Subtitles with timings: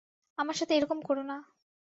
[0.37, 1.37] আমার সাথে এরকম করো না।